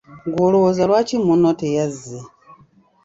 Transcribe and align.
Ggwe 0.27 0.41
olowooza 0.47 0.83
lwaki 0.89 1.15
munno 1.25 1.49
teyazze? 1.59 2.19